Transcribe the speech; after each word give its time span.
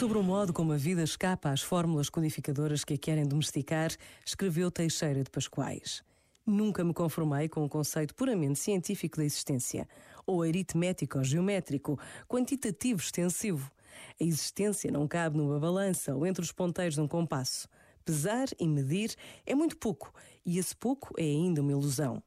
Sobre 0.00 0.16
o 0.16 0.22
modo 0.22 0.50
como 0.50 0.72
a 0.72 0.78
vida 0.78 1.02
escapa 1.02 1.50
às 1.50 1.60
fórmulas 1.60 2.08
codificadoras 2.08 2.84
que 2.84 2.94
a 2.94 2.96
querem 2.96 3.28
domesticar, 3.28 3.90
escreveu 4.24 4.70
Teixeira 4.70 5.22
de 5.22 5.30
Pascoais. 5.30 6.02
Nunca 6.46 6.82
me 6.82 6.94
conformei 6.94 7.50
com 7.50 7.62
o 7.66 7.68
conceito 7.68 8.14
puramente 8.14 8.58
científico 8.58 9.18
da 9.18 9.26
existência, 9.26 9.86
ou 10.26 10.42
aritmético 10.42 11.18
ou 11.18 11.22
geométrico, 11.24 12.00
quantitativo 12.26 12.98
extensivo. 12.98 13.70
A 14.18 14.24
existência 14.24 14.90
não 14.90 15.06
cabe 15.06 15.36
numa 15.36 15.60
balança 15.60 16.14
ou 16.14 16.26
entre 16.26 16.42
os 16.42 16.50
ponteiros 16.50 16.94
de 16.94 17.02
um 17.02 17.06
compasso. 17.06 17.68
Pesar 18.02 18.48
e 18.58 18.66
medir 18.66 19.14
é 19.44 19.54
muito 19.54 19.76
pouco, 19.76 20.14
e 20.46 20.56
esse 20.56 20.74
pouco 20.74 21.12
é 21.18 21.24
ainda 21.24 21.60
uma 21.60 21.72
ilusão. 21.72 22.22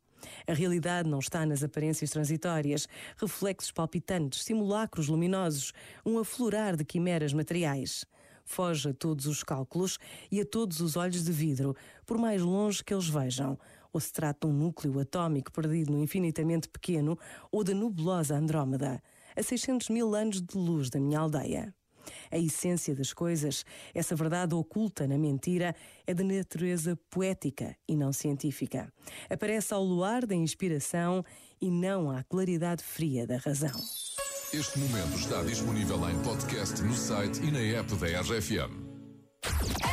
A 0.48 0.54
realidade 0.54 1.10
não 1.10 1.20
está 1.20 1.46
nas 1.46 1.64
aparências 1.64 2.10
transitórias, 2.10 2.88
reflexos 3.18 3.72
palpitantes, 3.72 4.44
simulacros 4.44 5.08
luminosos, 5.08 5.74
um 6.06 6.20
aflorar 6.20 6.76
de 6.76 6.84
quimeras 6.84 7.34
materiais. 7.34 8.06
Foge 8.46 8.90
a 8.90 8.94
todos 8.94 9.26
os 9.26 9.44
cálculos 9.44 9.98
e 10.32 10.42
a 10.42 10.46
todos 10.46 10.80
os 10.80 10.98
olhos 10.98 11.24
de 11.24 11.32
vidro, 11.32 11.76
por 12.06 12.18
mais 12.18 12.42
longe 12.42 12.84
que 12.84 12.94
eles 12.94 13.08
vejam. 13.08 13.58
Ou 13.92 14.00
se 14.00 14.12
trata 14.12 14.48
de 14.48 14.54
um 14.54 14.58
núcleo 14.58 15.00
atômico 15.00 15.52
perdido 15.52 15.92
no 15.92 16.04
infinitamente 16.04 16.68
pequeno 16.68 17.18
ou 17.52 17.64
da 17.64 17.74
nebulosa 17.74 18.36
Andrómeda, 18.36 19.02
a 19.36 19.44
600 19.44 19.90
mil 19.90 20.14
anos 20.16 20.42
de 20.42 20.58
luz 20.58 20.90
da 20.90 21.00
minha 21.00 21.20
aldeia. 21.20 21.74
A 22.32 22.38
essência 22.38 22.96
das 22.96 23.14
coisas, 23.14 23.66
essa 23.94 24.16
verdade 24.16 24.54
oculta 24.56 25.08
na 25.08 25.18
mentira, 25.18 25.76
é 26.06 26.14
de 26.14 26.24
natureza 26.24 26.98
poética 27.10 27.76
e 27.88 27.96
não 27.96 28.12
científica. 28.12 28.92
Aparece 29.30 29.74
ao 29.74 29.84
luar 29.84 30.26
da 30.26 30.36
inspiração 30.36 31.24
e 31.62 31.70
não 31.70 32.12
à 32.12 32.24
claridade 32.24 32.84
fria 32.84 33.26
da 33.26 33.38
razão. 33.38 33.80
Este 34.54 34.78
momento 34.78 35.18
está 35.18 35.42
disponível 35.42 35.98
em 36.10 36.22
podcast 36.22 36.82
no 36.84 36.94
site 36.94 37.42
e 37.42 37.52
na 37.52 37.60
app 37.60 37.96
da 37.96 38.22
RFM. 38.22 39.93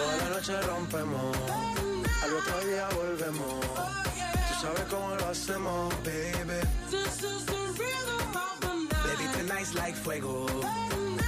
Toda 0.00 0.16
la 0.16 0.28
noche 0.30 0.60
rompemos, 0.62 1.36
al 2.22 2.32
otro 2.34 2.60
día 2.64 2.88
volvemos. 2.96 3.60
Tú 4.48 4.54
sabes 4.62 4.84
cómo 4.88 5.14
lo 5.14 5.28
hacemos, 5.28 5.94
baby. 6.02 6.60
Baby, 9.04 9.26
tonight's 9.36 9.74
like 9.74 9.94
fuego. 9.94 10.46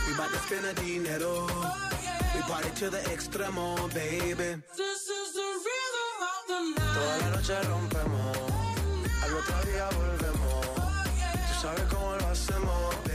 We 0.07 0.15
bout 0.17 0.31
to 0.33 0.39
spend 0.47 0.65
the 0.65 0.73
dinero. 0.81 1.47
We 2.35 2.41
party 2.49 2.71
to 2.81 2.89
the 2.89 3.03
extremo, 3.15 3.77
baby. 3.93 4.63
This 4.75 5.03
is 5.19 5.33
the 5.37 5.49
rhythm 5.67 6.19
of 6.33 6.43
the 6.49 6.61
night. 6.73 6.95
Toda 6.95 7.15
la 7.19 7.29
noche 7.37 7.57
rompemos, 7.69 8.37
al 9.23 9.33
otro 9.37 9.57
día 9.69 9.87
volvemos. 10.01 10.65
Tú 11.47 11.55
sabes 11.61 11.85
cómo 11.93 12.17
lo 12.17 12.27
hacemos, 12.29 12.97
baby. 13.05 13.12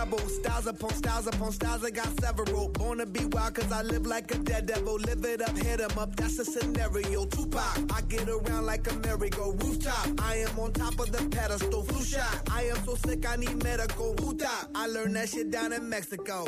Rebel, 0.00 0.18
styles 0.28 0.66
upon 0.66 0.90
styles 0.94 1.26
upon 1.26 1.52
styles. 1.52 1.84
I 1.84 1.90
got 1.90 2.08
several. 2.20 2.68
Born 2.68 2.98
to 2.98 3.06
be 3.06 3.24
wild, 3.26 3.54
cause 3.54 3.72
I 3.72 3.82
live 3.82 4.06
like 4.06 4.34
a 4.34 4.38
dead 4.38 4.66
devil. 4.66 4.94
Live 4.94 5.24
it 5.24 5.42
up, 5.42 5.56
hit 5.56 5.80
'em 5.80 5.98
up, 5.98 6.16
that's 6.16 6.38
a 6.38 6.44
scenario. 6.44 7.26
Tupac, 7.26 7.78
I 7.96 8.00
get 8.08 8.28
around 8.28 8.66
like 8.66 8.90
a 8.90 8.94
merry-go 9.06 9.52
rooftop. 9.52 10.06
I 10.20 10.36
am 10.46 10.58
on 10.58 10.72
top 10.72 10.98
of 11.00 11.12
the 11.12 11.22
pedestal, 11.28 11.82
flu 11.82 12.02
shot. 12.04 12.34
I 12.50 12.62
am 12.64 12.78
so 12.84 12.94
sick, 13.06 13.26
I 13.26 13.36
need 13.36 13.62
medical. 13.62 14.14
Hoota, 14.14 14.50
I 14.74 14.86
learned 14.86 15.16
that 15.16 15.28
shit 15.28 15.50
down 15.50 15.72
in 15.72 15.88
Mexico. 15.88 16.44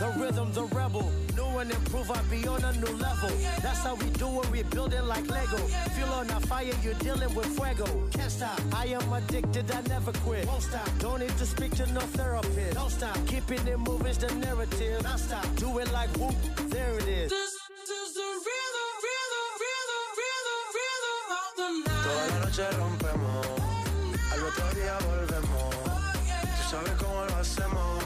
The 0.00 0.08
rhythm's 0.18 0.56
a 0.56 0.64
rebel. 0.64 1.23
New 1.64 1.70
and 1.70 1.86
improve, 1.86 2.10
I'll 2.10 2.24
be 2.24 2.46
on 2.46 2.62
a 2.64 2.72
new 2.72 2.92
level. 2.98 3.30
That's 3.62 3.82
how 3.84 3.94
we 3.94 4.06
do 4.10 4.40
it, 4.42 4.50
we 4.50 4.62
build 4.64 4.92
it 4.92 5.04
like 5.04 5.28
Lego. 5.30 5.56
Feel 5.96 6.08
on 6.08 6.28
a 6.30 6.40
fire, 6.40 6.72
you're 6.82 6.94
dealing 6.94 7.34
with 7.34 7.46
fuego. 7.56 7.86
Can't 8.10 8.30
stop, 8.30 8.60
I 8.74 8.86
am 8.86 9.12
addicted, 9.12 9.70
I 9.70 9.80
never 9.88 10.12
quit. 10.24 10.46
Won't 10.46 10.62
stop, 10.62 10.88
don't 10.98 11.20
need 11.20 11.36
to 11.38 11.46
speak 11.46 11.74
to 11.76 11.86
no 11.92 12.00
therapist. 12.00 12.74
Don't 12.74 12.90
stop, 12.90 13.16
keeping 13.26 13.66
it 13.66 13.78
moving's 13.78 14.18
the 14.18 14.34
narrative. 14.34 15.02
Don't 15.02 15.18
stop, 15.18 15.46
do 15.56 15.78
it 15.78 15.90
like 15.92 16.10
whoop, 16.18 16.34
there 16.68 16.98
it 16.98 17.08
is. 17.08 17.30
This 17.30 17.54
is 17.54 18.14
the 18.14 18.28
rhythm, 18.46 18.90
rhythm, 19.04 19.48
rhythm, 19.62 20.04
rhythm, 20.20 20.62
rhythm 20.76 21.20
of 21.40 21.50
the 21.56 21.68
night. 21.86 22.04
Toda 22.04 22.24
la 22.28 22.38
noche 22.44 22.64
rompemos, 22.76 23.46
al 24.32 24.40
otro 24.44 24.66
día 24.74 24.98
volvemos. 25.08 25.74
Oh, 25.86 26.00
Tú 26.56 26.70
sabes 26.70 26.92
cómo 26.98 27.24
lo 27.24 27.36
hacemos, 27.36 28.04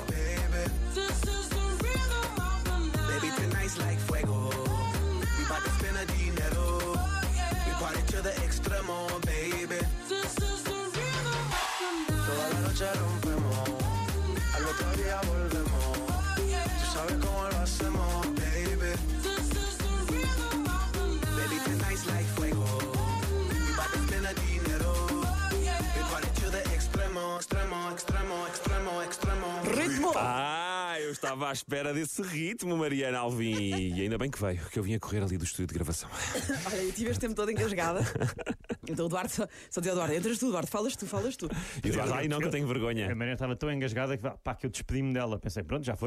extremo, 28.29 28.47
extremo, 28.47 29.03
extremo. 29.03 29.47
Ritmo! 29.75 30.13
Ah, 30.17 30.97
eu 31.01 31.11
estava 31.11 31.49
à 31.49 31.53
espera 31.53 31.95
desse 31.95 32.21
ritmo, 32.23 32.77
Mariana 32.77 33.19
Alvim. 33.19 33.95
E 33.95 34.03
ainda 34.03 34.19
bem 34.19 34.31
que 34.31 34.41
veio, 34.41 34.61
que 34.71 34.79
eu 34.79 34.83
vim 34.83 34.95
a 34.95 35.01
correr 35.01 35.23
ali 35.23 35.39
do 35.39 35.45
estúdio 35.45 35.69
de 35.69 35.75
gravação. 35.75 36.11
Olha, 36.67 36.83
eu 36.83 36.93
tive 36.93 37.11
este 37.11 37.21
tempo 37.21 37.35
todo 37.35 37.51
engasgada. 37.51 38.01
Então 38.91 39.05
o 39.05 39.09
Eduardo 39.09 39.31
só, 39.31 39.47
só 39.71 39.83
dizia 39.83 39.93
Eduardo, 39.93 40.15
entras 40.15 40.39
tu, 40.39 40.47
Eduardo, 40.47 40.67
falas 40.67 40.97
tu, 40.97 41.07
falas 41.07 41.37
tu. 41.37 41.47
E 41.85 41.91
tu, 41.91 42.01
ai 42.01 42.27
não, 42.27 42.39
que 42.39 42.47
eu 42.47 42.51
tenho 42.51 42.67
vergonha. 42.67 43.05
A 43.05 43.15
Mariana 43.15 43.35
estava 43.35 43.55
tão 43.55 43.71
engasgada 43.71 44.17
que, 44.17 44.31
pá, 44.43 44.55
que 44.55 44.65
eu 44.65 44.71
despedi-me 44.71 45.13
dela. 45.13 45.39
Pensei, 45.39 45.63
pronto, 45.63 45.85
já 45.85 45.95
foi. 45.95 46.07